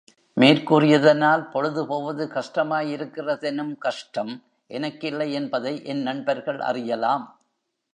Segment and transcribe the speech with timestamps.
[0.37, 4.43] மேற்கூறியதனால், பொழுது போவது கஷ்டமாயிருக்கிறதெனும் கஷ்டம்
[4.67, 7.25] எனக்கில்லை என்பதை என் நண்பர்கள் அறியலாம்.